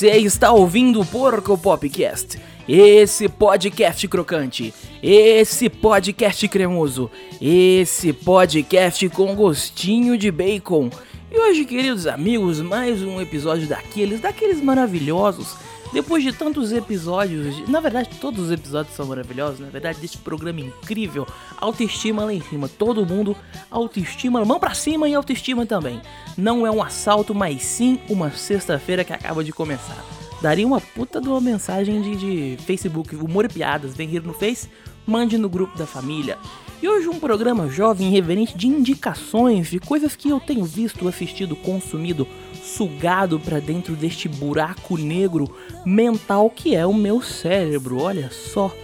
Você 0.00 0.16
está 0.16 0.50
ouvindo 0.50 0.98
o 1.02 1.04
Porco 1.04 1.58
Popcast, 1.58 2.38
esse 2.66 3.28
podcast 3.28 4.08
crocante, 4.08 4.72
esse 5.02 5.68
podcast 5.68 6.48
cremoso, 6.48 7.10
esse 7.38 8.10
podcast 8.10 9.06
com 9.10 9.34
gostinho 9.34 10.16
de 10.16 10.30
bacon. 10.30 10.88
E 11.30 11.38
hoje, 11.38 11.66
queridos 11.66 12.06
amigos, 12.06 12.62
mais 12.62 13.02
um 13.02 13.20
episódio 13.20 13.68
daqueles, 13.68 14.22
daqueles 14.22 14.62
maravilhosos. 14.62 15.54
Depois 15.92 16.22
de 16.22 16.32
tantos 16.32 16.72
episódios, 16.72 17.68
na 17.68 17.80
verdade 17.80 18.10
todos 18.20 18.46
os 18.46 18.52
episódios 18.52 18.94
são 18.94 19.06
maravilhosos, 19.06 19.58
na 19.58 19.68
verdade 19.68 19.98
desse 19.98 20.18
programa 20.18 20.60
incrível, 20.60 21.26
autoestima 21.56 22.24
lá 22.24 22.32
em 22.32 22.40
cima, 22.40 22.68
todo 22.68 23.04
mundo 23.04 23.36
autoestima, 23.68 24.44
mão 24.44 24.60
pra 24.60 24.72
cima 24.72 25.08
e 25.08 25.14
autoestima 25.14 25.66
também. 25.66 26.00
Não 26.36 26.64
é 26.64 26.70
um 26.70 26.82
assalto, 26.82 27.34
mas 27.34 27.62
sim 27.62 27.98
uma 28.08 28.30
sexta-feira 28.30 29.04
que 29.04 29.12
acaba 29.12 29.42
de 29.42 29.52
começar. 29.52 29.98
Daria 30.40 30.66
uma 30.66 30.80
puta 30.80 31.20
de 31.20 31.28
uma 31.28 31.40
mensagem 31.40 32.00
de, 32.00 32.16
de 32.56 32.64
Facebook, 32.64 33.14
humor 33.16 33.44
e 33.44 33.48
piadas, 33.48 33.94
vem 33.94 34.08
rir 34.08 34.22
no 34.22 34.32
Face, 34.32 34.70
mande 35.04 35.36
no 35.36 35.48
grupo 35.48 35.76
da 35.76 35.86
família. 35.86 36.38
E 36.82 36.88
hoje 36.88 37.08
um 37.08 37.20
programa 37.20 37.68
jovem 37.68 38.10
reverente 38.10 38.56
de 38.56 38.66
indicações 38.66 39.68
de 39.68 39.78
coisas 39.78 40.16
que 40.16 40.30
eu 40.30 40.40
tenho 40.40 40.64
visto, 40.64 41.06
assistido, 41.06 41.54
consumido, 41.54 42.26
sugado 42.62 43.38
pra 43.38 43.60
dentro 43.60 43.94
deste 43.94 44.30
buraco 44.30 44.96
negro 44.96 45.54
mental 45.84 46.48
que 46.48 46.74
é 46.74 46.86
o 46.86 46.94
meu 46.94 47.20
cérebro. 47.20 48.00
Olha 48.00 48.30
só, 48.30 48.74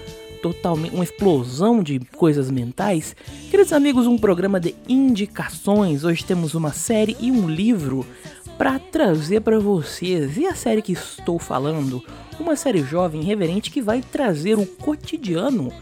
totalmente 0.42 0.94
uma 0.94 1.04
explosão 1.04 1.82
de 1.82 1.98
coisas 2.14 2.50
mentais. 2.50 3.16
Queridos 3.50 3.72
amigos, 3.72 4.06
um 4.06 4.18
programa 4.18 4.60
de 4.60 4.74
indicações. 4.86 6.04
Hoje 6.04 6.22
temos 6.22 6.54
uma 6.54 6.74
série 6.74 7.16
e 7.18 7.30
um 7.30 7.48
livro 7.48 8.04
para 8.58 8.78
trazer 8.78 9.40
para 9.40 9.58
vocês. 9.58 10.36
E 10.36 10.44
a 10.44 10.54
série 10.54 10.82
que 10.82 10.92
estou 10.92 11.38
falando, 11.38 12.04
uma 12.38 12.56
série 12.56 12.82
jovem 12.82 13.22
reverente 13.22 13.70
que 13.70 13.80
vai 13.80 14.02
trazer 14.02 14.58
o 14.58 14.66
cotidiano 14.66 15.72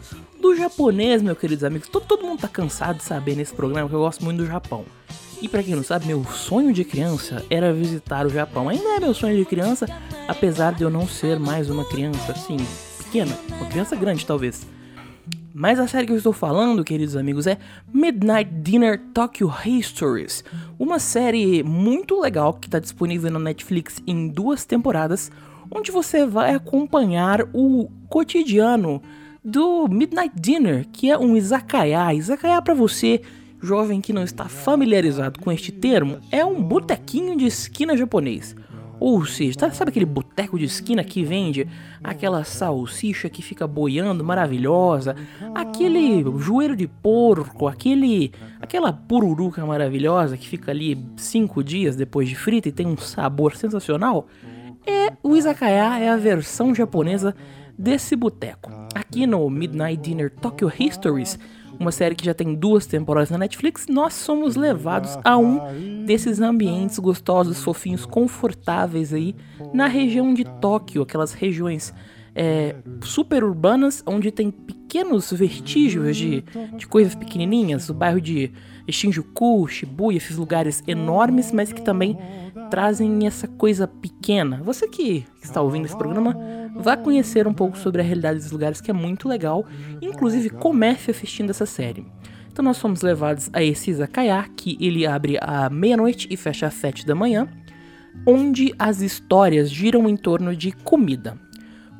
do 0.45 0.55
japonês, 0.55 1.23
meus 1.23 1.39
queridos 1.39 1.65
amigos. 1.65 1.89
Todo, 1.89 2.05
todo 2.05 2.23
mundo 2.23 2.41
tá 2.41 2.49
cansado 2.49 2.99
de 2.99 3.03
saber 3.03 3.35
nesse 3.35 3.55
programa 3.55 3.89
que 3.89 3.95
eu 3.95 4.01
gosto 4.01 4.23
muito 4.23 4.37
do 4.37 4.47
Japão. 4.47 4.85
E 5.41 5.49
pra 5.49 5.63
quem 5.63 5.75
não 5.75 5.83
sabe, 5.83 6.07
meu 6.07 6.23
sonho 6.25 6.71
de 6.71 6.85
criança 6.85 7.43
era 7.49 7.73
visitar 7.73 8.27
o 8.27 8.29
Japão. 8.29 8.69
Ainda 8.69 8.97
é 8.97 9.01
meu 9.01 9.15
sonho 9.15 9.39
de 9.39 9.47
criança, 9.47 9.87
apesar 10.29 10.75
de 10.75 10.83
eu 10.83 10.91
não 10.91 11.09
ser 11.09 11.41
mais 11.41 11.71
uma 11.71 11.83
criança 11.87 12.33
assim, 12.33 12.59
pequena, 12.99 13.35
uma 13.57 13.71
criança 13.71 13.97
grande 13.97 14.27
talvez. 14.27 14.67
Mas 15.55 15.81
a 15.81 15.89
série 15.89 16.07
que 16.07 16.13
eu 16.13 16.19
estou 16.19 16.33
falando, 16.35 16.85
queridos 16.85 17.17
amigos, 17.17 17.47
é 17.47 17.57
Midnight 17.91 18.51
Dinner 18.63 19.01
Tokyo 19.15 19.51
Histories. 19.65 20.45
Uma 20.79 20.99
série 20.99 21.63
muito 21.63 22.21
legal 22.21 22.53
que 22.53 22.69
está 22.69 22.79
disponível 22.79 23.31
na 23.31 23.39
Netflix 23.39 24.03
em 24.07 24.29
duas 24.29 24.67
temporadas, 24.67 25.33
onde 25.71 25.91
você 25.91 26.27
vai 26.27 26.55
acompanhar 26.55 27.49
o 27.55 27.89
cotidiano 28.11 29.01
do 29.45 29.87
Midnight 29.89 30.33
Dinner, 30.41 30.87
que 30.93 31.11
é 31.11 31.19
um 31.19 31.37
izakaya. 31.37 32.15
Izakaya 32.15 32.63
para 32.63 32.75
você, 32.75 33.21
jovem 33.63 34.01
que 34.01 34.13
não 34.13 34.23
está 34.23 34.47
familiarizado 34.49 35.39
com 35.41 35.53
este 35.53 35.71
termo, 35.71 36.19
é 36.31 36.45
um 36.45 36.63
botequinho 36.63 37.37
de 37.37 37.47
esquina 37.47 37.97
japonês. 37.97 38.57
Ou 39.01 39.27
seja, 39.27 39.59
tá- 39.59 39.71
sabe 39.73 39.91
aquele 39.91 40.07
boteco 40.07 40.59
de 40.59 40.65
esquina 40.65 41.03
que 41.05 41.25
vende 41.25 41.67
aquela 42.03 42.43
salsicha 42.45 43.29
que 43.29 43.43
fica 43.43 43.67
boiando 43.67 44.25
maravilhosa, 44.25 45.17
aquele 45.55 46.25
joelho 46.39 46.77
de 46.77 46.87
porco, 46.87 47.67
aquele 47.67 48.33
aquela 48.61 48.93
pururuca 48.93 49.67
maravilhosa 49.67 50.39
que 50.39 50.49
fica 50.49 50.71
ali 50.71 50.97
cinco 51.17 51.63
dias 51.63 51.97
depois 51.97 52.29
de 52.29 52.35
frita 52.37 52.69
e 52.69 52.73
tem 52.73 52.87
um 52.87 52.97
sabor 52.97 53.57
sensacional? 53.57 54.27
É 54.87 55.13
o 55.23 55.35
izakaya 55.37 55.99
é 55.99 56.09
a 56.09 56.17
versão 56.17 56.75
japonesa 56.75 57.35
desse 57.79 58.17
boteco. 58.17 58.71
Aqui 58.95 59.27
no 59.27 59.49
Midnight 59.51 60.03
Dinner 60.03 60.31
Tokyo 60.31 60.73
Histories, 60.79 61.39
uma 61.79 61.91
série 61.91 62.15
que 62.15 62.25
já 62.25 62.35
tem 62.35 62.55
duas 62.55 62.87
temporadas 62.87 63.31
na 63.31 63.39
Netflix, 63.39 63.87
nós 63.89 64.15
somos 64.15 64.57
levados 64.57 65.19
a 65.25 65.37
um 65.37 66.05
desses 66.05 66.41
ambientes 66.41 66.99
gostosos, 66.99 67.63
fofinhos, 67.63 68.07
confortáveis 68.07 69.13
aí 69.13 69.35
na 69.73 69.87
região 69.87 70.33
de 70.33 70.45
Tóquio, 70.45 71.03
aquelas 71.03 71.33
regiões 71.33 71.93
é, 72.35 72.77
super 73.03 73.45
urbanas 73.45 74.03
onde 74.07 74.31
tem 74.31 74.51
pequenos 74.51 75.33
vestígios 75.33 76.17
de, 76.17 76.45
de 76.77 76.87
coisas 76.87 77.15
pequenininhas, 77.15 77.89
o 77.89 77.95
bairro 77.95 78.21
de 78.21 78.53
Shinjuku, 78.89 79.67
Shibuya, 79.69 80.17
esses 80.17 80.37
lugares 80.37 80.83
enormes, 80.87 81.53
mas 81.53 81.73
que 81.73 81.83
também 81.83 82.19
trazem 82.71 83.27
essa 83.27 83.47
coisa 83.47 83.87
pequena. 83.87 84.61
Você 84.65 84.89
que 84.89 85.25
está 85.43 85.61
ouvindo 85.63 85.87
esse 85.87 85.97
programa 85.97 86.37
vai 86.75 86.97
conhecer 86.97 87.47
um 87.47 87.55
pouco 87.55 87.79
sobre 87.79 88.01
a 88.01 88.05
realidade 88.05 88.37
desses 88.37 88.53
lugares, 88.53 88.81
que 88.81 88.91
é 88.91 88.95
muito 88.95 89.29
legal. 89.29 89.65
Inclusive, 90.03 90.51
comece 90.51 91.11
assistindo 91.11 91.51
essa 91.51 91.67
série. 91.67 92.05
Então 92.51 92.65
nós 92.65 92.79
fomos 92.79 93.03
levados 93.03 93.51
a 93.53 93.63
esse 93.63 93.91
izakaya, 93.91 94.49
que 94.57 94.77
ele 94.81 95.07
abre 95.07 95.37
à 95.41 95.69
meia-noite 95.69 96.29
e 96.31 96.37
fecha 96.37 96.67
às 96.67 96.75
sete 96.75 97.05
da 97.05 97.15
manhã, 97.15 97.49
onde 98.27 98.73
as 98.79 99.01
histórias 99.01 99.71
giram 99.71 100.09
em 100.09 100.17
torno 100.17 100.55
de 100.55 100.71
comida. 100.71 101.37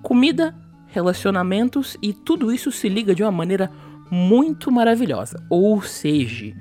Comida, 0.03 0.55
relacionamentos 0.87 1.97
e 2.01 2.13
tudo 2.13 2.53
isso 2.53 2.71
se 2.71 2.89
liga 2.89 3.15
de 3.15 3.25
uma 3.25 3.33
maneira 3.33 3.71
muito 4.11 4.71
maravilhosa. 4.71 5.43
Ou 5.51 5.83
seja, 5.83 6.55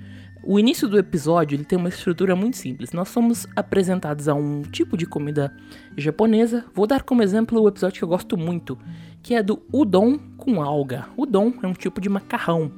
o 0.46 0.60
início 0.60 0.90
do 0.90 0.98
episódio 0.98 1.56
ele 1.56 1.64
tem 1.64 1.80
uma 1.80 1.90
estrutura 1.90 2.36
muito 2.36 2.58
simples. 2.58 2.92
Nós 2.92 3.08
somos 3.10 3.48
apresentados 3.56 4.28
a 4.28 4.34
um 4.34 4.62
tipo 4.62 4.98
de 4.98 5.06
comida 5.06 5.56
japonesa. 5.98 6.66
Vou 6.74 6.86
dar 6.86 7.04
como 7.04 7.24
exemplo 7.24 7.62
o 7.62 7.68
episódio 7.68 8.00
que 8.00 8.04
eu 8.04 8.10
gosto 8.10 8.38
muito, 8.38 8.78
que 9.22 9.34
é 9.34 9.42
do 9.42 9.62
udon 9.72 10.20
com 10.38 10.62
alga. 10.62 11.08
Udon 11.18 11.54
é 11.64 11.68
um 11.68 11.74
tipo 11.74 12.02
de 12.02 12.10
macarrão. 12.10 12.72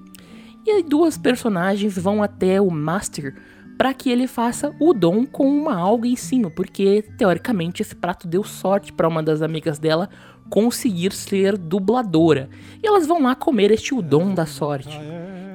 E 0.66 0.72
aí 0.72 0.84
duas 0.84 1.18
personagens 1.18 1.98
vão 1.98 2.22
até 2.22 2.62
o 2.62 2.70
Master 2.70 3.36
para 3.78 3.94
que 3.94 4.10
ele 4.10 4.28
faça 4.28 4.74
udon 4.80 5.26
com 5.26 5.48
uma 5.48 5.76
alga 5.76 6.08
em 6.08 6.16
cima, 6.16 6.50
porque 6.50 7.04
teoricamente 7.18 7.82
esse 7.82 7.96
prato 7.96 8.28
deu 8.28 8.44
sorte 8.44 8.94
para 8.94 9.08
uma 9.08 9.22
das 9.22 9.42
amigas 9.42 9.80
dela 9.80 10.10
conseguir 10.50 11.12
ser 11.12 11.58
dubladora. 11.58 12.50
E 12.82 12.88
elas 12.88 13.08
vão 13.08 13.24
lá 13.24 13.36
comer 13.36 13.72
este 13.72 13.94
udon 13.94 14.34
da 14.34 14.46
sorte. 14.46 14.98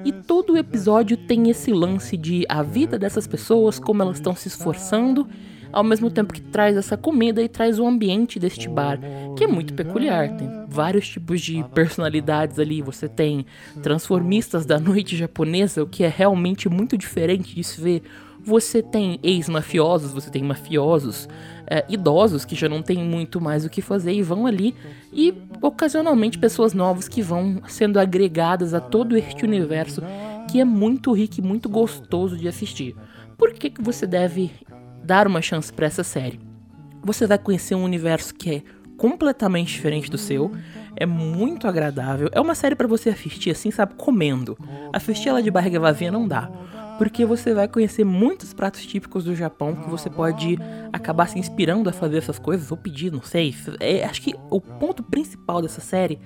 E 0.05 0.13
todo 0.13 0.55
o 0.55 0.57
episódio 0.57 1.17
tem 1.17 1.51
esse 1.51 1.73
lance 1.73 2.17
de 2.17 2.45
a 2.49 2.63
vida 2.63 2.99
dessas 2.99 3.27
pessoas, 3.27 3.79
como 3.79 4.03
elas 4.03 4.17
estão 4.17 4.35
se 4.35 4.49
esforçando, 4.49 5.29
ao 5.73 5.85
mesmo 5.85 6.11
tempo 6.11 6.33
que 6.33 6.41
traz 6.41 6.77
essa 6.77 6.97
comida 6.97 7.43
e 7.43 7.49
traz 7.49 7.79
o 7.79 7.87
ambiente 7.87 8.39
deste 8.39 8.69
bar, 8.69 8.99
que 9.37 9.45
é 9.45 9.47
muito 9.47 9.75
peculiar. 9.75 10.37
Tem 10.37 10.49
vários 10.69 11.09
tipos 11.09 11.41
de 11.41 11.63
personalidades 11.75 12.59
ali. 12.59 12.83
Você 12.83 13.09
tem 13.09 13.47
transformistas 13.83 14.67
da 14.67 14.79
noite 14.81 15.17
japonesa, 15.17 15.83
o 15.83 15.87
que 15.87 16.03
é 16.03 16.09
realmente 16.09 16.69
muito 16.69 16.97
diferente 16.97 17.55
de 17.55 17.63
se 17.63 17.81
ver. 17.81 18.03
Você 18.43 18.83
tem 18.83 19.21
ex-mafiosos, 19.23 20.13
você 20.13 20.31
tem 20.31 20.43
mafiosos, 20.43 21.29
é, 21.71 21.85
idosos 21.89 22.45
que 22.45 22.57
já 22.57 22.69
não 22.69 22.83
tem 22.83 22.99
muito 22.99 23.41
mais 23.41 23.65
o 23.65 23.71
que 23.71 23.81
fazer 23.81 24.13
e 24.13 24.23
vão 24.23 24.45
ali, 24.45 24.75
e 25.13 25.33
ocasionalmente 25.63 26.37
pessoas 26.37 26.75
novas 26.75 27.09
que 27.09 27.23
vão 27.23 27.63
sendo 27.69 28.01
agregadas 28.01 28.75
a 28.75 28.81
todo 28.81 29.17
este 29.17 29.45
universo 29.45 30.03
que 30.51 30.61
é 30.61 30.65
muito 30.65 31.13
rico 31.13 31.37
e 31.39 31.43
muito 31.43 31.69
gostoso 31.69 32.37
de 32.37 32.49
assistir. 32.49 32.97
Por 33.39 33.53
que, 33.53 33.71
que 33.71 33.81
você 33.81 34.05
deve 34.05 34.51
dar 35.05 35.29
uma 35.29 35.41
chance 35.41 35.73
para 35.73 35.87
essa 35.87 36.03
série? 36.03 36.41
Você 37.05 37.25
vai 37.25 37.39
conhecer 37.39 37.77
um 37.77 37.85
universo 37.85 38.35
que 38.35 38.51
é 38.51 38.63
completamente 38.97 39.73
diferente 39.73 40.11
do 40.11 40.19
seu, 40.19 40.53
é 40.97 41.07
muito 41.07 41.69
agradável, 41.69 42.29
é 42.33 42.41
uma 42.41 42.55
série 42.55 42.75
para 42.75 42.89
você 42.89 43.11
assistir 43.11 43.51
assim, 43.51 43.71
sabe, 43.71 43.95
comendo. 43.95 44.59
Assistir 44.93 45.29
ela 45.29 45.43
de 45.43 45.51
barriga 45.51 45.79
vazia 45.79 46.11
não 46.11 46.27
dá 46.27 46.51
porque 47.01 47.25
você 47.25 47.55
vai 47.55 47.67
conhecer 47.67 48.05
muitos 48.05 48.53
pratos 48.53 48.85
típicos 48.85 49.25
do 49.25 49.35
Japão 49.35 49.75
que 49.75 49.89
você 49.89 50.11
pode 50.11 50.59
acabar 50.93 51.27
se 51.31 51.39
inspirando 51.39 51.89
a 51.89 51.95
fazer 51.95 52.19
essas 52.19 52.39
coisas 52.39 52.71
ou 52.71 52.77
pedir, 52.77 53.11
não 53.11 53.23
sei. 53.23 53.55
É, 53.81 54.05
acho 54.05 54.21
que 54.21 54.35
o 54.51 54.61
ponto 54.61 55.03
principal 55.03 55.63
dessa 55.63 55.81
série 55.81 56.19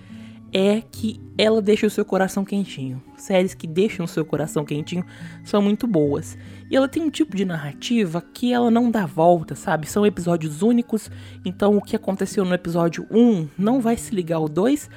é 0.53 0.81
que 0.81 1.21
ela 1.39 1.63
deixa 1.63 1.87
o 1.87 1.91
seu 1.91 2.05
coração 2.05 2.45
quentinho. 2.45 3.01
Séries 3.17 3.55
que 3.55 3.69
deixam 3.69 4.05
o 4.05 4.09
seu 4.09 4.25
coração 4.25 4.65
quentinho 4.65 5.05
são 5.45 5.63
muito 5.63 5.87
boas. 5.87 6.37
E 6.69 6.75
ela 6.75 6.89
tem 6.89 7.05
um 7.05 7.11
tipo 7.11 7.37
de 7.37 7.45
narrativa 7.45 8.21
que 8.21 8.53
ela 8.53 8.69
não 8.69 8.91
dá 8.91 9.07
volta, 9.07 9.55
sabe? 9.55 9.87
São 9.87 10.05
episódios 10.05 10.61
únicos, 10.61 11.09
então 11.45 11.77
o 11.77 11.83
que 11.83 11.95
aconteceu 11.95 12.45
no 12.45 12.53
episódio 12.53 13.07
1 13.13 13.49
não 13.57 13.81
vai 13.81 13.97
se 13.97 14.13
ligar 14.13 14.39
ao 14.39 14.49
2, 14.49 14.91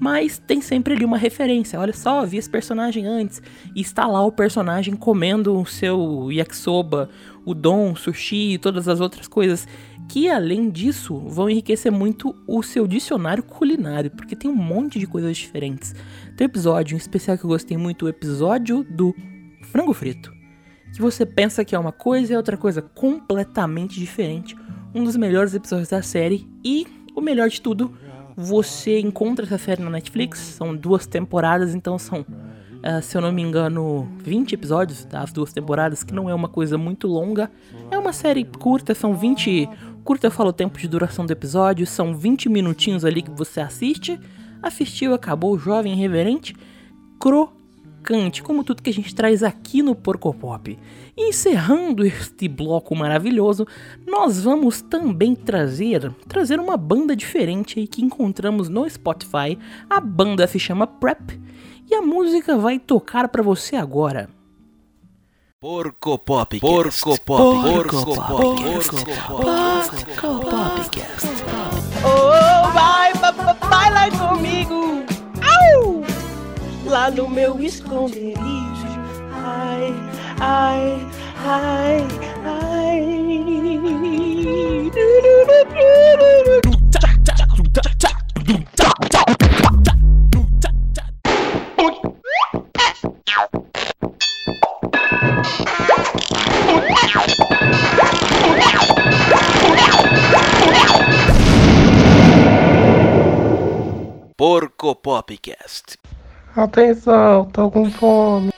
mas 0.00 0.38
tem 0.38 0.60
sempre 0.60 0.94
ali 0.94 1.04
uma 1.04 1.18
referência. 1.18 1.78
Olha 1.78 1.92
só, 1.92 2.24
vi 2.24 2.36
esse 2.36 2.48
personagem 2.48 3.06
antes. 3.06 3.42
E 3.74 3.80
está 3.80 4.06
lá 4.06 4.24
o 4.24 4.32
personagem 4.32 4.94
comendo 4.96 5.58
o 5.58 5.66
seu 5.66 6.30
yakisoba, 6.30 7.08
o 7.44 7.54
sushi 7.94 8.54
e 8.54 8.58
todas 8.58 8.88
as 8.88 9.00
outras 9.00 9.28
coisas 9.28 9.66
que 10.08 10.28
além 10.28 10.70
disso 10.70 11.18
vão 11.20 11.48
enriquecer 11.48 11.90
muito 11.90 12.34
o 12.46 12.62
seu 12.62 12.86
dicionário 12.86 13.42
culinário, 13.42 14.10
porque 14.10 14.36
tem 14.36 14.50
um 14.50 14.54
monte 14.54 14.98
de 14.98 15.06
coisas 15.06 15.36
diferentes. 15.36 15.94
Tem 16.36 16.46
um 16.46 16.50
episódio 16.50 16.94
em 16.94 16.98
especial 16.98 17.38
que 17.38 17.44
eu 17.44 17.48
gostei 17.48 17.76
muito, 17.76 18.06
o 18.06 18.08
episódio 18.08 18.84
do 18.84 19.14
frango 19.62 19.92
frito, 19.92 20.32
que 20.92 21.00
você 21.00 21.24
pensa 21.24 21.64
que 21.64 21.74
é 21.74 21.78
uma 21.78 21.92
coisa 21.92 22.32
e 22.32 22.34
é 22.34 22.36
outra 22.36 22.56
coisa 22.56 22.82
completamente 22.82 23.98
diferente. 23.98 24.56
Um 24.94 25.02
dos 25.02 25.16
melhores 25.16 25.54
episódios 25.54 25.88
da 25.88 26.02
série 26.02 26.46
e 26.64 26.86
o 27.16 27.20
melhor 27.20 27.48
de 27.48 27.60
tudo, 27.60 27.96
você 28.36 28.98
encontra 29.00 29.44
essa 29.44 29.58
série 29.58 29.82
na 29.82 29.90
Netflix, 29.90 30.38
são 30.38 30.74
duas 30.74 31.06
temporadas, 31.06 31.74
então 31.74 31.98
são, 31.98 32.20
uh, 32.20 33.02
se 33.02 33.16
eu 33.16 33.20
não 33.20 33.32
me 33.32 33.42
engano, 33.42 34.08
20 34.18 34.52
episódios 34.52 35.04
das 35.04 35.32
duas 35.32 35.52
temporadas, 35.52 36.02
que 36.02 36.12
não 36.12 36.28
é 36.28 36.34
uma 36.34 36.48
coisa 36.48 36.76
muito 36.76 37.06
longa. 37.06 37.50
É 37.90 37.98
uma 37.98 38.12
série 38.12 38.44
curta, 38.44 38.94
são 38.94 39.14
20. 39.14 39.68
Curta 40.02 40.26
eu 40.26 40.30
falo 40.30 40.50
o 40.50 40.52
tempo 40.52 40.78
de 40.78 40.88
duração 40.88 41.24
do 41.24 41.32
episódio, 41.32 41.86
são 41.86 42.14
20 42.14 42.48
minutinhos 42.48 43.04
ali 43.04 43.22
que 43.22 43.30
você 43.30 43.60
assiste. 43.60 44.18
Assistiu, 44.62 45.14
acabou, 45.14 45.58
jovem, 45.58 45.94
reverente, 45.94 46.54
crocante, 48.04 48.42
como 48.42 48.62
tudo 48.62 48.82
que 48.82 48.90
a 48.90 48.92
gente 48.92 49.14
traz 49.14 49.42
aqui 49.42 49.82
no 49.82 49.94
Porco 49.94 50.32
Pop. 50.34 50.78
Encerrando 51.16 52.04
este 52.04 52.46
bloco 52.46 52.94
maravilhoso, 52.94 53.66
nós 54.06 54.44
vamos 54.44 54.82
também 54.82 55.34
trazer 55.34 56.12
trazer 56.28 56.60
uma 56.60 56.76
banda 56.76 57.16
diferente 57.16 57.80
aí 57.80 57.88
que 57.88 58.04
encontramos 58.04 58.68
no 58.68 58.88
Spotify. 58.88 59.58
A 59.88 60.00
banda 60.00 60.46
se 60.46 60.58
chama 60.58 60.86
Prep 60.86 61.40
e 61.90 61.94
a 61.94 62.02
música 62.02 62.58
vai 62.58 62.78
tocar 62.78 63.28
para 63.28 63.42
você 63.42 63.74
agora. 63.74 64.28
Porco 65.58 66.18
Pop. 66.18 66.60
Porco 66.60 67.20
Pop. 67.22 67.72
Porco 67.72 68.14
Pop. 68.14 68.26
Porco 68.36 68.96
Popcast. 70.50 71.26
Oh, 72.04 72.70
vai, 72.72 73.14
vai, 73.14 73.32
vai 73.32 73.90
lá 73.90 74.10
comigo. 74.10 75.13
Lá 76.94 77.10
no 77.10 77.28
meu 77.28 77.60
esconderijo. 77.60 78.36
Ai, 79.32 79.92
ai, 80.38 81.08
ai, 81.44 82.06
ai. 82.44 82.84
Porco 104.36 104.94
Popcast. 104.94 105.96
Atenção, 106.56 107.46
tô 107.46 107.68
com 107.68 107.90
fome. 107.90 108.52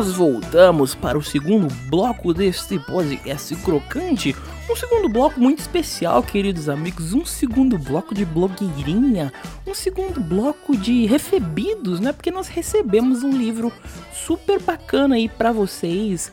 Nós 0.00 0.12
voltamos 0.12 0.94
para 0.94 1.18
o 1.18 1.22
segundo 1.22 1.68
bloco 1.90 2.32
deste 2.32 2.78
podcast 2.78 3.54
crocante. 3.56 4.34
Um 4.70 4.74
segundo 4.74 5.10
bloco 5.10 5.38
muito 5.38 5.58
especial, 5.58 6.22
queridos 6.22 6.70
amigos. 6.70 7.12
Um 7.12 7.26
segundo 7.26 7.76
bloco 7.76 8.14
de 8.14 8.24
blogueirinha. 8.24 9.30
Um 9.66 9.74
segundo 9.74 10.18
bloco 10.18 10.74
de 10.74 11.04
recebidos, 11.04 12.00
né? 12.00 12.14
Porque 12.14 12.30
nós 12.30 12.48
recebemos 12.48 13.22
um 13.22 13.30
livro 13.30 13.70
super 14.10 14.58
bacana 14.58 15.16
aí 15.16 15.28
para 15.28 15.52
vocês. 15.52 16.32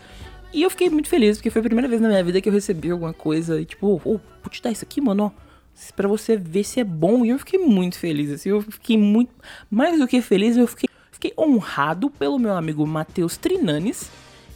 E 0.53 0.63
eu 0.63 0.69
fiquei 0.69 0.89
muito 0.89 1.09
feliz, 1.09 1.35
porque 1.35 1.49
foi 1.49 1.59
a 1.59 1.65
primeira 1.65 1.89
vez 1.89 1.99
na 1.99 2.07
minha 2.07 2.23
vida 2.23 2.39
que 2.39 2.47
eu 2.47 2.53
recebi 2.53 2.89
alguma 2.89 3.11
coisa. 3.11 3.59
E 3.59 3.65
tipo, 3.65 3.85
oh, 3.85 3.97
vou 3.97 4.21
te 4.49 4.61
dar 4.61 4.71
isso 4.71 4.85
aqui, 4.85 5.01
mano, 5.01 5.25
ó 5.25 5.47
para 5.95 6.07
você 6.07 6.35
ver 6.35 6.63
se 6.63 6.79
é 6.79 6.83
bom. 6.83 7.25
E 7.25 7.29
eu 7.29 7.39
fiquei 7.39 7.59
muito 7.59 7.97
feliz, 7.97 8.31
assim, 8.31 8.49
eu 8.49 8.61
fiquei 8.61 8.97
muito 8.97 9.31
mais 9.69 9.99
do 9.99 10.07
que 10.07 10.21
feliz, 10.21 10.57
eu 10.57 10.67
fiquei, 10.67 10.86
fiquei 11.17 11.33
honrado 11.35 12.11
pelo 12.11 12.37
meu 12.37 12.53
amigo 12.53 12.85
Matheus 12.85 13.37
Trinanes, 13.37 14.11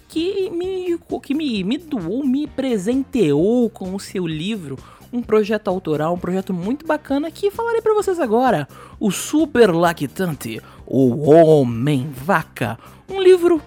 que 0.08 0.48
me 0.52 1.00
que 1.24 1.34
me, 1.34 1.64
me 1.64 1.78
doou, 1.78 2.24
me 2.24 2.46
presenteou 2.46 3.68
com 3.70 3.96
o 3.96 4.00
seu 4.00 4.28
livro, 4.28 4.78
um 5.12 5.24
projeto 5.24 5.70
autoral, 5.70 6.14
um 6.14 6.20
projeto 6.20 6.54
muito 6.54 6.86
bacana 6.86 7.32
que 7.32 7.50
falarei 7.50 7.82
para 7.82 7.96
vocês 7.96 8.20
agora, 8.20 8.68
o 9.00 9.10
Super 9.10 9.72
Lactante, 9.72 10.62
o 10.86 11.32
Homem 11.32 12.12
Vaca, 12.12 12.78
um 13.10 13.20
livro 13.20 13.60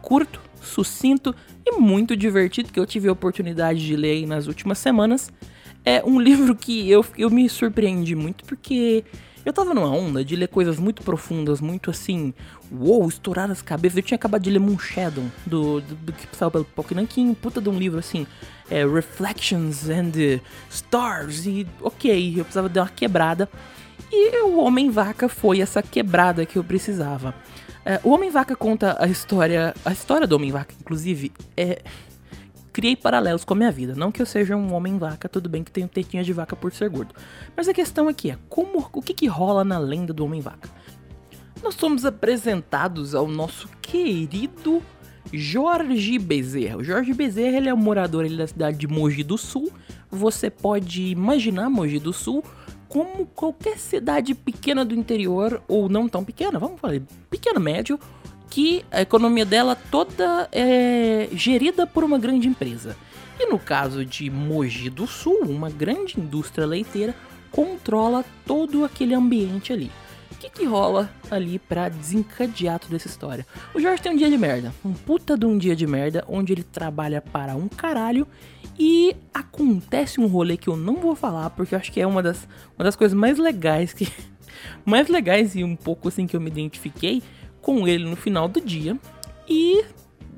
curto, 0.00 0.40
sucinto 0.62 1.34
e 1.64 1.72
muito 1.72 2.16
divertido 2.16 2.72
que 2.72 2.78
eu 2.78 2.86
tive 2.86 3.08
a 3.08 3.12
oportunidade 3.12 3.84
de 3.84 3.96
ler 3.96 4.12
aí 4.12 4.26
nas 4.26 4.46
últimas 4.46 4.78
semanas. 4.78 5.32
É 5.84 6.02
um 6.04 6.20
livro 6.20 6.54
que 6.54 6.88
eu, 6.88 7.04
eu 7.18 7.28
me 7.28 7.48
surpreendi 7.48 8.14
muito 8.14 8.44
porque 8.44 9.04
eu 9.46 9.52
tava 9.52 9.72
numa 9.72 9.88
onda 9.88 10.24
de 10.24 10.34
ler 10.34 10.48
coisas 10.48 10.76
muito 10.76 11.04
profundas, 11.04 11.60
muito 11.60 11.88
assim, 11.88 12.34
uou, 12.68 13.08
estourar 13.08 13.48
as 13.48 13.62
cabeças. 13.62 13.96
Eu 13.96 14.02
tinha 14.02 14.16
acabado 14.16 14.42
de 14.42 14.50
ler 14.50 14.58
Moonshadow, 14.58 15.22
do, 15.46 15.80
do, 15.80 15.94
do 15.94 16.12
que 16.12 16.26
saiu 16.36 16.50
pelo 16.50 16.64
Pokémon, 16.64 17.06
puta 17.40 17.60
de 17.60 17.68
um 17.68 17.78
livro 17.78 18.00
assim, 18.00 18.26
é, 18.68 18.84
Reflections 18.84 19.88
and 19.88 20.40
Stars, 20.68 21.46
e 21.46 21.64
ok, 21.80 22.32
eu 22.36 22.44
precisava 22.44 22.68
dar 22.68 22.82
uma 22.82 22.88
quebrada. 22.88 23.48
E 24.10 24.42
o 24.42 24.58
Homem-Vaca 24.58 25.28
foi 25.28 25.60
essa 25.60 25.80
quebrada 25.80 26.44
que 26.44 26.58
eu 26.58 26.64
precisava. 26.64 27.32
É, 27.84 28.00
o 28.02 28.10
Homem-Vaca 28.10 28.56
conta 28.56 28.96
a 28.98 29.06
história, 29.06 29.72
a 29.84 29.92
história 29.92 30.26
do 30.26 30.34
Homem-Vaca, 30.34 30.74
inclusive, 30.80 31.30
é 31.56 31.82
criei 32.76 32.94
paralelos 32.94 33.42
com 33.42 33.54
a 33.54 33.56
minha 33.56 33.72
vida. 33.72 33.94
Não 33.96 34.12
que 34.12 34.20
eu 34.20 34.26
seja 34.26 34.54
um 34.54 34.74
homem 34.74 34.98
vaca, 34.98 35.30
tudo 35.30 35.48
bem 35.48 35.64
que 35.64 35.70
tenho 35.70 35.88
tetinhas 35.88 36.26
de 36.26 36.34
vaca 36.34 36.54
por 36.54 36.70
ser 36.74 36.90
gordo. 36.90 37.14
Mas 37.56 37.66
a 37.68 37.72
questão 37.72 38.06
aqui 38.06 38.30
é 38.30 38.36
como, 38.50 38.86
o 38.92 39.00
que, 39.00 39.14
que 39.14 39.26
rola 39.26 39.64
na 39.64 39.78
lenda 39.78 40.12
do 40.12 40.22
homem 40.22 40.42
vaca? 40.42 40.68
Nós 41.62 41.74
somos 41.74 42.04
apresentados 42.04 43.14
ao 43.14 43.26
nosso 43.26 43.66
querido 43.80 44.82
Jorge 45.32 46.18
Bezerra. 46.18 46.76
O 46.76 46.84
Jorge 46.84 47.14
Bezerra 47.14 47.56
ele 47.56 47.70
é 47.70 47.72
um 47.72 47.78
morador 47.78 48.26
ele, 48.26 48.36
da 48.36 48.46
cidade 48.46 48.76
de 48.76 48.86
Mogi 48.86 49.24
do 49.24 49.38
Sul. 49.38 49.72
Você 50.10 50.50
pode 50.50 51.02
imaginar 51.04 51.70
Mogi 51.70 51.98
do 51.98 52.12
Sul 52.12 52.44
como 52.90 53.24
qualquer 53.24 53.78
cidade 53.78 54.34
pequena 54.34 54.84
do 54.84 54.94
interior, 54.94 55.62
ou 55.66 55.88
não 55.88 56.10
tão 56.10 56.22
pequena, 56.22 56.58
vamos 56.58 56.78
falar, 56.78 57.00
pequeno 57.30 57.58
médio, 57.58 57.98
que 58.56 58.86
a 58.90 59.02
economia 59.02 59.44
dela 59.44 59.76
toda 59.76 60.48
é 60.50 61.28
gerida 61.32 61.86
por 61.86 62.02
uma 62.02 62.18
grande 62.18 62.48
empresa. 62.48 62.96
E 63.38 63.44
no 63.50 63.58
caso 63.58 64.02
de 64.02 64.30
Mogi 64.30 64.88
do 64.88 65.06
Sul, 65.06 65.40
uma 65.42 65.68
grande 65.68 66.18
indústria 66.18 66.66
leiteira 66.66 67.14
controla 67.50 68.24
todo 68.46 68.82
aquele 68.82 69.12
ambiente 69.12 69.74
ali. 69.74 69.92
O 70.32 70.36
que, 70.36 70.48
que 70.48 70.64
rola 70.64 71.10
ali 71.30 71.58
para 71.58 71.90
desencadear 71.90 72.78
toda 72.78 72.96
essa 72.96 73.08
história? 73.08 73.46
O 73.74 73.78
Jorge 73.78 74.02
tem 74.02 74.12
um 74.12 74.16
dia 74.16 74.30
de 74.30 74.38
merda, 74.38 74.72
um 74.82 74.94
puta 74.94 75.36
de 75.36 75.44
um 75.44 75.58
dia 75.58 75.76
de 75.76 75.86
merda, 75.86 76.24
onde 76.26 76.54
ele 76.54 76.62
trabalha 76.62 77.20
para 77.20 77.54
um 77.54 77.68
caralho 77.68 78.26
e 78.78 79.14
acontece 79.34 80.18
um 80.18 80.26
rolê 80.26 80.56
que 80.56 80.68
eu 80.68 80.78
não 80.78 80.96
vou 80.96 81.14
falar, 81.14 81.50
porque 81.50 81.74
eu 81.74 81.78
acho 81.78 81.92
que 81.92 82.00
é 82.00 82.06
uma 82.06 82.22
das, 82.22 82.48
uma 82.78 82.84
das 82.84 82.96
coisas 82.96 83.14
mais 83.14 83.36
legais 83.36 83.92
que. 83.92 84.08
mais 84.82 85.08
legais 85.08 85.54
e 85.54 85.62
um 85.62 85.76
pouco 85.76 86.08
assim 86.08 86.26
que 86.26 86.34
eu 86.34 86.40
me 86.40 86.48
identifiquei, 86.48 87.22
com 87.66 87.88
ele 87.88 88.04
no 88.04 88.14
final 88.14 88.46
do 88.46 88.60
dia 88.60 88.96
e 89.48 89.84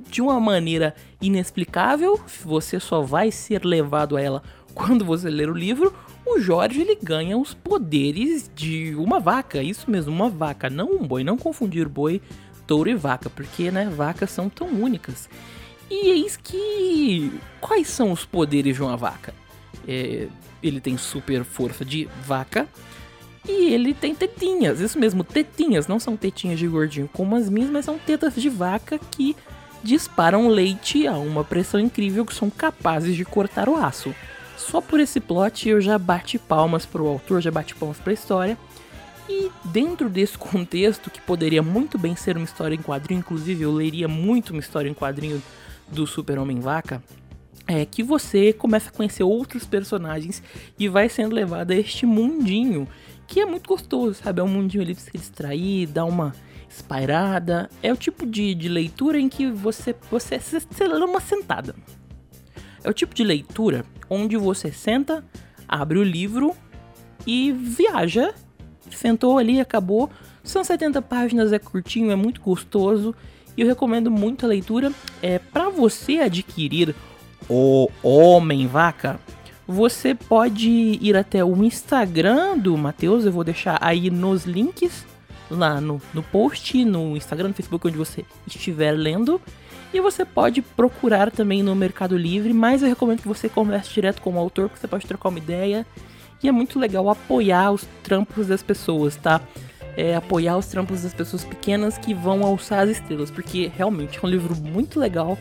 de 0.08 0.22
uma 0.22 0.40
maneira 0.40 0.94
inexplicável, 1.20 2.18
você 2.42 2.80
só 2.80 3.02
vai 3.02 3.30
ser 3.30 3.66
levado 3.66 4.16
a 4.16 4.22
ela 4.22 4.42
quando 4.72 5.04
você 5.04 5.28
ler 5.28 5.50
o 5.50 5.54
livro. 5.54 5.92
O 6.24 6.40
Jorge 6.40 6.80
ele 6.80 6.96
ganha 6.96 7.36
os 7.36 7.52
poderes 7.52 8.50
de 8.54 8.94
uma 8.94 9.20
vaca, 9.20 9.62
isso 9.62 9.90
mesmo, 9.90 10.10
uma 10.10 10.30
vaca, 10.30 10.70
não 10.70 10.90
um 10.90 11.06
boi, 11.06 11.22
não 11.22 11.36
confundir 11.36 11.86
boi, 11.86 12.22
touro 12.66 12.88
e 12.88 12.94
vaca, 12.94 13.28
porque 13.28 13.70
né, 13.70 13.90
vacas 13.94 14.30
são 14.30 14.48
tão 14.48 14.68
únicas. 14.68 15.28
E 15.90 16.08
eis 16.08 16.34
que 16.34 17.30
quais 17.60 17.88
são 17.88 18.10
os 18.10 18.24
poderes 18.24 18.76
de 18.76 18.82
uma 18.82 18.96
vaca? 18.96 19.34
É, 19.86 20.28
ele 20.62 20.80
tem 20.80 20.96
super 20.96 21.44
força 21.44 21.84
de 21.84 22.08
vaca, 22.24 22.66
e 23.46 23.72
ele 23.72 23.94
tem 23.94 24.14
tetinhas, 24.14 24.80
isso 24.80 24.98
mesmo, 24.98 25.22
tetinhas, 25.24 25.86
não 25.86 25.98
são 25.98 26.16
tetinhas 26.16 26.58
de 26.58 26.66
gordinho 26.66 27.08
como 27.12 27.36
as 27.36 27.48
minhas, 27.48 27.70
mas 27.70 27.84
são 27.84 27.98
tetas 27.98 28.34
de 28.34 28.48
vaca 28.48 28.98
que 29.10 29.36
disparam 29.82 30.48
leite 30.48 31.06
a 31.06 31.16
uma 31.16 31.44
pressão 31.44 31.78
incrível 31.78 32.24
que 32.24 32.34
são 32.34 32.50
capazes 32.50 33.16
de 33.16 33.24
cortar 33.24 33.68
o 33.68 33.76
aço. 33.76 34.14
Só 34.56 34.80
por 34.80 35.00
esse 35.00 35.20
plot 35.20 35.68
eu 35.68 35.80
já 35.80 35.98
bati 35.98 36.38
palmas 36.38 36.84
pro 36.84 37.06
autor, 37.06 37.40
já 37.40 37.50
bati 37.50 37.74
palmas 37.74 37.98
pra 37.98 38.12
história. 38.12 38.58
E 39.28 39.50
dentro 39.64 40.08
desse 40.08 40.36
contexto, 40.38 41.10
que 41.10 41.20
poderia 41.20 41.62
muito 41.62 41.98
bem 41.98 42.16
ser 42.16 42.36
uma 42.36 42.44
história 42.44 42.74
em 42.74 42.82
quadrinho, 42.82 43.20
inclusive 43.20 43.62
eu 43.62 43.72
leria 43.72 44.08
muito 44.08 44.50
uma 44.50 44.60
história 44.60 44.88
em 44.88 44.94
quadrinho 44.94 45.42
do 45.90 46.06
Super 46.06 46.38
Homem 46.38 46.60
Vaca, 46.60 47.02
é 47.66 47.84
que 47.84 48.02
você 48.02 48.52
começa 48.52 48.88
a 48.88 48.92
conhecer 48.92 49.22
outros 49.22 49.66
personagens 49.66 50.42
e 50.78 50.88
vai 50.88 51.08
sendo 51.08 51.34
levado 51.34 51.70
a 51.70 51.76
este 51.76 52.06
mundinho 52.06 52.88
que 53.28 53.40
é 53.40 53.46
muito 53.46 53.68
gostoso, 53.68 54.14
sabe? 54.14 54.40
É 54.40 54.42
um 54.42 54.48
mundinho 54.48 54.82
ali 54.82 54.94
pra 54.94 55.04
se 55.04 55.12
distrair, 55.12 55.86
dar 55.86 56.06
uma 56.06 56.34
espairada. 56.68 57.68
É 57.82 57.92
o 57.92 57.96
tipo 57.96 58.26
de, 58.26 58.54
de 58.54 58.68
leitura 58.68 59.20
em 59.20 59.28
que 59.28 59.50
você, 59.50 59.94
você, 60.10 60.38
você, 60.40 60.88
lê 60.88 61.04
uma 61.04 61.20
sentada. 61.20 61.76
É 62.82 62.88
o 62.88 62.94
tipo 62.94 63.14
de 63.14 63.22
leitura 63.22 63.84
onde 64.08 64.36
você 64.38 64.72
senta, 64.72 65.22
abre 65.68 65.98
o 65.98 66.02
livro 66.02 66.56
e 67.26 67.52
viaja. 67.52 68.34
Sentou 68.90 69.36
ali, 69.36 69.60
acabou. 69.60 70.10
São 70.42 70.64
70 70.64 71.02
páginas, 71.02 71.52
é 71.52 71.58
curtinho, 71.58 72.10
é 72.10 72.16
muito 72.16 72.40
gostoso. 72.40 73.14
E 73.54 73.60
eu 73.60 73.66
recomendo 73.66 74.10
muito 74.10 74.46
a 74.46 74.48
leitura. 74.48 74.90
É 75.22 75.38
para 75.38 75.68
você 75.68 76.20
adquirir 76.20 76.94
o 77.46 77.90
Homem 78.02 78.66
Vaca 78.66 79.20
você 79.68 80.14
pode 80.14 80.98
ir 80.98 81.14
até 81.14 81.44
o 81.44 81.62
Instagram 81.62 82.56
do 82.56 82.74
Matheus, 82.78 83.26
eu 83.26 83.32
vou 83.32 83.44
deixar 83.44 83.76
aí 83.82 84.08
nos 84.10 84.46
links, 84.46 85.04
lá 85.50 85.78
no, 85.78 86.00
no 86.14 86.22
post, 86.22 86.82
no 86.86 87.14
Instagram, 87.14 87.48
no 87.48 87.54
Facebook, 87.54 87.86
onde 87.86 87.98
você 87.98 88.24
estiver 88.46 88.92
lendo. 88.92 89.38
E 89.92 90.00
você 90.00 90.24
pode 90.24 90.62
procurar 90.62 91.30
também 91.30 91.62
no 91.62 91.74
Mercado 91.74 92.16
Livre, 92.16 92.54
mas 92.54 92.82
eu 92.82 92.88
recomendo 92.88 93.20
que 93.20 93.28
você 93.28 93.46
converse 93.46 93.92
direto 93.92 94.22
com 94.22 94.32
o 94.32 94.38
autor, 94.38 94.70
porque 94.70 94.80
você 94.80 94.88
pode 94.88 95.06
trocar 95.06 95.28
uma 95.28 95.38
ideia. 95.38 95.86
E 96.42 96.48
é 96.48 96.52
muito 96.52 96.78
legal 96.78 97.10
apoiar 97.10 97.70
os 97.70 97.86
trampos 98.02 98.46
das 98.46 98.62
pessoas, 98.62 99.16
tá? 99.16 99.38
É, 99.98 100.16
apoiar 100.16 100.56
os 100.56 100.66
trampos 100.66 101.02
das 101.02 101.12
pessoas 101.12 101.44
pequenas 101.44 101.98
que 101.98 102.14
vão 102.14 102.42
alçar 102.42 102.84
as 102.84 102.90
estrelas, 102.90 103.30
porque 103.30 103.70
realmente 103.76 104.18
é 104.18 104.26
um 104.26 104.30
livro 104.30 104.56
muito 104.56 104.98
legal 104.98 105.36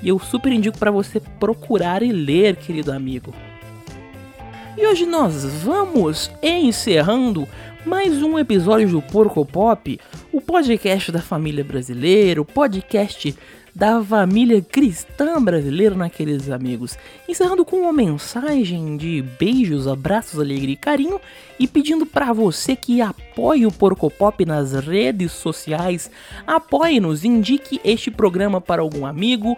e 0.00 0.08
eu 0.08 0.20
super 0.20 0.52
indico 0.52 0.78
para 0.78 0.90
você 0.92 1.18
procurar 1.18 2.02
e 2.02 2.12
ler, 2.12 2.54
querido 2.56 2.92
amigo. 2.92 3.34
E 4.76 4.86
hoje 4.86 5.04
nós 5.04 5.44
vamos 5.62 6.30
encerrando 6.42 7.46
mais 7.84 8.22
um 8.22 8.38
episódio 8.38 8.88
do 8.88 9.02
Porco 9.02 9.44
Pop, 9.44 10.00
o 10.32 10.40
podcast 10.40 11.12
da 11.12 11.20
família 11.20 11.62
brasileira, 11.62 12.40
o 12.40 12.44
podcast 12.44 13.34
da 13.74 14.02
família 14.04 14.60
cristã 14.60 15.42
brasileira 15.42 15.94
naqueles 15.94 16.50
amigos. 16.50 16.98
Encerrando 17.28 17.64
com 17.64 17.76
uma 17.82 17.92
mensagem 17.92 18.96
de 18.96 19.22
beijos, 19.38 19.88
abraços, 19.88 20.38
alegria 20.38 20.74
e 20.74 20.76
carinho 20.76 21.20
e 21.58 21.66
pedindo 21.66 22.04
para 22.04 22.32
você 22.32 22.76
que 22.76 23.00
apoie 23.00 23.66
o 23.66 23.72
Porco 23.72 24.10
Pop 24.10 24.44
nas 24.44 24.72
redes 24.72 25.32
sociais, 25.32 26.10
apoie-nos, 26.46 27.24
indique 27.24 27.80
este 27.84 28.10
programa 28.10 28.60
para 28.60 28.82
algum 28.82 29.06
amigo, 29.06 29.56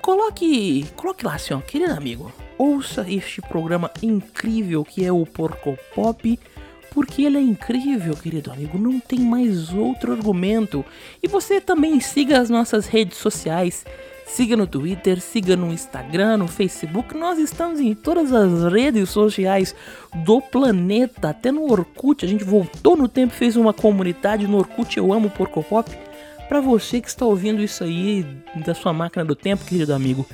coloque, 0.00 0.84
coloque 0.96 1.24
lá 1.24 1.34
assim, 1.34 1.54
ó, 1.54 1.60
querido 1.60 1.92
amigo, 1.92 2.32
ouça 2.58 3.04
este 3.08 3.40
programa 3.42 3.90
incrível 4.02 4.84
que 4.84 5.04
é 5.04 5.12
o 5.12 5.24
Porco 5.24 5.78
Pop, 5.94 6.38
porque 6.94 7.22
ele 7.22 7.38
é 7.38 7.40
incrível, 7.40 8.14
querido 8.14 8.52
amigo, 8.52 8.78
não 8.78 9.00
tem 9.00 9.18
mais 9.18 9.74
outro 9.74 10.12
argumento. 10.12 10.84
E 11.20 11.26
você 11.26 11.60
também 11.60 11.98
siga 11.98 12.40
as 12.40 12.48
nossas 12.48 12.86
redes 12.86 13.18
sociais, 13.18 13.84
siga 14.24 14.56
no 14.56 14.64
Twitter, 14.64 15.20
siga 15.20 15.56
no 15.56 15.72
Instagram, 15.72 16.36
no 16.36 16.46
Facebook, 16.46 17.16
nós 17.16 17.36
estamos 17.40 17.80
em 17.80 17.94
todas 17.94 18.32
as 18.32 18.72
redes 18.72 19.10
sociais 19.10 19.74
do 20.14 20.40
planeta, 20.40 21.30
até 21.30 21.50
no 21.50 21.68
Orkut, 21.70 22.24
a 22.24 22.28
gente 22.28 22.44
voltou 22.44 22.96
no 22.96 23.08
tempo, 23.08 23.34
fez 23.34 23.56
uma 23.56 23.72
comunidade 23.72 24.46
no 24.46 24.58
Orkut, 24.58 24.96
eu 24.96 25.12
amo 25.12 25.28
Porco 25.28 25.64
Pop. 25.64 25.90
Pra 26.48 26.60
você 26.60 27.00
que 27.00 27.08
está 27.08 27.24
ouvindo 27.24 27.62
isso 27.62 27.82
aí 27.82 28.24
da 28.64 28.74
sua 28.74 28.92
máquina 28.92 29.24
do 29.24 29.34
tempo, 29.34 29.64
querido 29.64 29.94
amigo, 29.94 30.26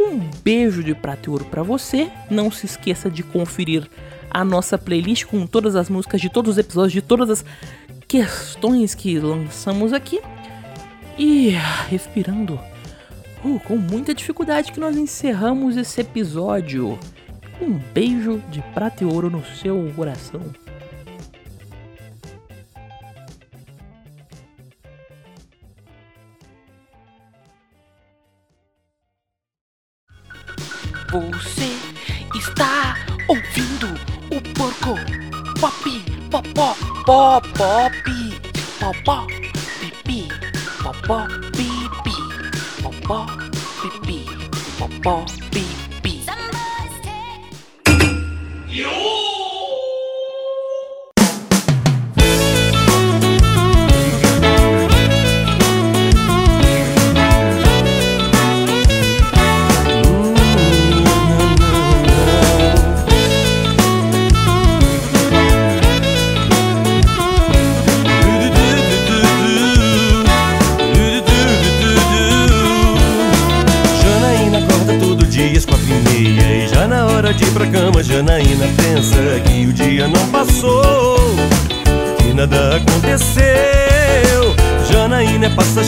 um 0.00 0.18
beijo 0.42 0.82
de 0.82 0.94
prata 0.94 1.28
e 1.28 1.30
ouro 1.30 1.44
pra 1.44 1.62
você. 1.62 2.10
Não 2.30 2.50
se 2.50 2.64
esqueça 2.64 3.10
de 3.10 3.22
conferir 3.22 3.88
a 4.30 4.44
nossa 4.44 4.78
playlist 4.78 5.24
com 5.26 5.46
todas 5.46 5.76
as 5.76 5.88
músicas 5.88 6.20
de 6.20 6.28
todos 6.28 6.52
os 6.52 6.58
episódios, 6.58 6.92
de 6.92 7.02
todas 7.02 7.30
as 7.30 7.44
questões 8.06 8.94
que 8.94 9.18
lançamos 9.18 9.92
aqui. 9.92 10.20
E 11.18 11.50
respirando 11.88 12.60
uh, 13.44 13.60
com 13.60 13.76
muita 13.76 14.14
dificuldade 14.14 14.72
que 14.72 14.80
nós 14.80 14.96
encerramos 14.96 15.76
esse 15.76 16.00
episódio. 16.00 16.98
Um 17.60 17.72
beijo 17.92 18.40
de 18.50 18.62
prata 18.72 19.02
e 19.02 19.06
ouro 19.06 19.28
no 19.28 19.44
seu 19.44 19.92
coração. 19.96 20.40
Você 31.10 31.57
Ba 37.28 37.40
ba 37.58 37.72
bee, 38.06 38.30
ba 38.80 38.90
ba 39.06 39.18
bee 39.82 39.92
bee, 40.06 40.28
ba 40.80 40.92
ba 41.08 41.18
bee. 45.52 45.67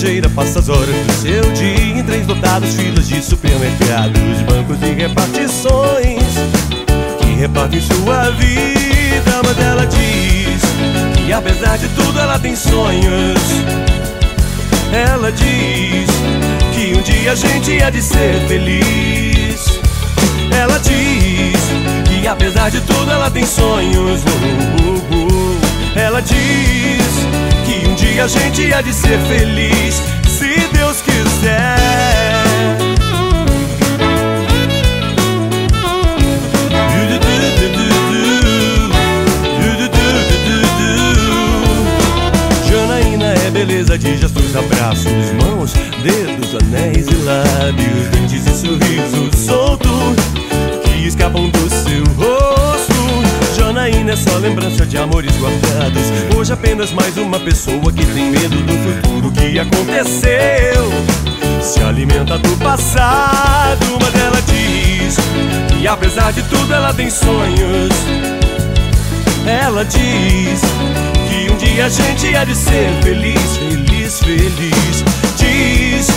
Passageira, 0.01 0.31
passa 0.31 0.61
as 0.61 0.69
horas 0.71 0.87
do 0.87 1.13
seu 1.13 1.53
dia 1.53 2.01
Em 2.01 2.03
trens 2.03 2.27
lotados, 2.27 2.75
filas 2.75 3.07
de 3.07 3.23
supermercados 3.23 4.41
Bancos 4.49 4.79
e 4.83 4.95
repartições 4.95 6.23
Que 7.19 7.35
repartem 7.39 7.83
sua 7.83 8.31
vida 8.31 9.43
Mas 9.45 9.59
ela 9.59 9.85
diz 9.85 10.63
que 11.23 11.31
apesar 11.31 11.77
de 11.77 11.87
tudo 11.89 12.19
ela 12.19 12.39
tem 12.39 12.57
sonhos 12.57 13.41
ela 14.93 15.31
diz 15.31 16.11
que 16.75 16.99
um 16.99 17.03
dia 17.03 17.31
a 17.31 17.35
gente 17.37 17.81
há 17.81 17.91
de 17.91 18.03
ser 18.03 18.45
feliz. 18.49 19.79
Ela 20.51 20.79
diz 20.79 21.61
que 22.09 22.27
apesar 22.27 22.73
de 22.73 22.81
tudo 22.81 23.09
ela 23.09 23.31
tem 23.31 23.47
sonhos. 23.47 24.21
Uh, 24.25 25.15
uh, 25.15 25.15
uh. 25.15 25.61
Ela 25.95 26.21
diz 26.21 27.50
a 28.21 28.29
gente 28.29 28.73
há 28.75 28.83
de 28.83 28.93
ser 28.93 29.19
feliz, 29.21 30.03
se 30.29 30.69
Deus 30.75 31.01
quiser. 31.01 32.20
Hoje 56.51 56.59
apenas 56.59 56.91
mais 56.91 57.17
uma 57.17 57.39
pessoa 57.39 57.93
que 57.93 58.05
tem 58.07 58.29
medo 58.29 58.57
do 58.63 58.73
futuro 58.73 59.31
que 59.31 59.57
aconteceu. 59.57 60.91
Se 61.63 61.81
alimenta 61.81 62.37
do 62.39 62.57
passado, 62.57 63.87
mas 64.01 64.13
ela 64.21 64.43
diz 64.43 65.15
que 65.69 65.87
apesar 65.87 66.33
de 66.33 66.43
tudo 66.43 66.75
ela 66.75 66.93
tem 66.93 67.09
sonhos. 67.09 67.93
Ela 69.47 69.85
diz 69.85 70.61
que 71.29 71.53
um 71.53 71.57
dia 71.57 71.87
a 71.87 71.89
gente 71.89 72.35
há 72.35 72.43
de 72.43 72.57
ser 72.57 72.91
feliz, 73.01 73.57
feliz, 73.57 74.19
feliz. 74.19 75.05
Diz 75.37 76.09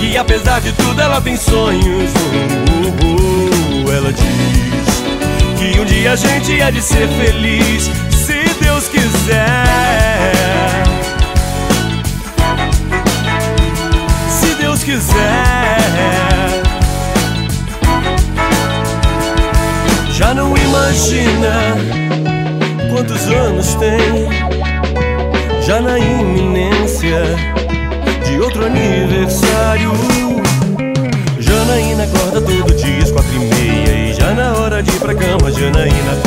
que 0.00 0.16
apesar 0.16 0.62
de 0.62 0.72
tudo 0.72 0.98
ela 0.98 1.20
tem 1.20 1.36
sonhos. 1.36 2.10
Uh, 2.10 3.04
uh, 3.04 3.86
uh. 3.86 3.92
Ela 3.92 4.14
diz 4.14 5.58
que 5.58 5.78
um 5.78 5.84
dia 5.84 6.12
a 6.12 6.16
gente 6.16 6.62
há 6.62 6.70
de 6.70 6.80
ser 6.80 7.06
feliz, 7.06 7.90
Se 14.28 14.54
Deus 14.60 14.84
quiser. 14.84 15.14
Já 20.12 20.34
não 20.34 20.54
imagina 20.56 21.76
quantos 22.92 23.26
anos 23.28 23.74
tem. 23.76 24.28
Já 25.62 25.80
na 25.80 25.98
iminência 25.98 27.22
de 28.26 28.38
outro 28.40 28.66
aniversário. 28.66 29.92
Janaína 31.40 32.04
acorda 32.04 32.42
todo 32.42 32.74
dia 32.74 33.02
às 33.02 33.10
quatro 33.10 33.34
e 33.34 33.38
meia. 33.38 34.10
E 34.10 34.12
já 34.12 34.34
na 34.34 34.52
hora 34.52 34.82
de 34.82 34.90
ir 34.90 35.00
pra 35.00 35.14
cama 35.14 35.50
Janaína 35.50 36.23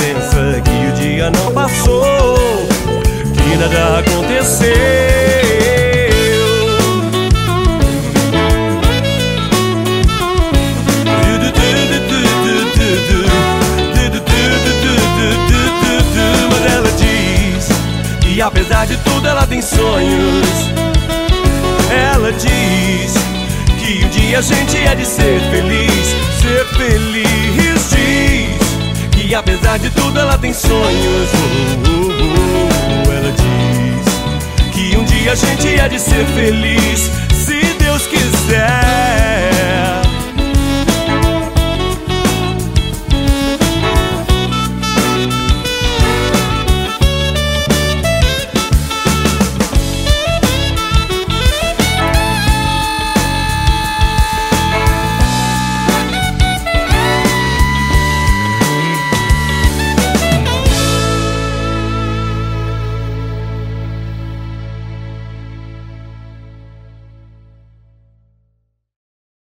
Nada 3.70 4.00
aconteceu 4.00 4.72
Mas 16.50 16.72
ela 16.72 16.92
diz 16.92 17.68
que 18.22 18.42
apesar 18.42 18.88
de 18.88 18.96
tudo 18.98 19.28
ela 19.28 19.46
tem 19.46 19.62
sonhos. 19.62 20.48
Ela 21.92 22.32
diz 22.32 23.14
que 23.82 24.06
um 24.06 24.10
dia 24.10 24.40
a 24.40 24.42
gente 24.42 24.78
é 24.78 24.96
de 24.96 25.06
ser 25.06 25.42
feliz, 25.52 26.16
ser 26.42 26.66
feliz. 26.78 27.28
Diz 27.90 28.58
que 29.12 29.36
apesar 29.36 29.78
de 29.78 29.90
tudo 29.90 30.18
ela 30.18 30.38
tem 30.38 30.54
sonhos. 30.54 31.30
Uh, 31.86 31.90
uh, 31.90 33.04
uh. 33.04 33.07
De 35.90 36.00
ser 36.00 36.26
feliz. 36.36 37.27